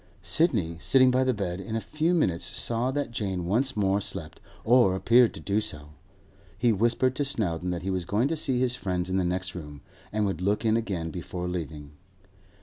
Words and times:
Sidney, 0.23 0.79
sitting 0.81 1.11
by 1.11 1.23
the 1.23 1.31
bed, 1.31 1.61
in 1.61 1.75
a 1.75 1.79
few 1.79 2.15
minutes 2.15 2.57
saw 2.59 2.89
that 2.89 3.11
Jane 3.11 3.45
once 3.45 3.77
more 3.77 4.01
slept, 4.01 4.41
or 4.63 4.95
appeared 4.95 5.31
to 5.35 5.39
do 5.39 5.61
so. 5.61 5.89
He 6.57 6.73
whispered 6.73 7.15
to 7.17 7.23
Snowdon 7.23 7.69
that 7.69 7.83
he 7.83 7.91
was 7.91 8.03
going 8.03 8.27
to 8.29 8.35
see 8.35 8.59
his 8.59 8.73
friends 8.73 9.11
in 9.11 9.17
the 9.17 9.23
next 9.23 9.53
room, 9.53 9.81
and 10.11 10.25
would 10.25 10.41
look 10.41 10.65
in 10.65 10.75
again 10.75 11.11
before 11.11 11.47
leaving. 11.47 11.91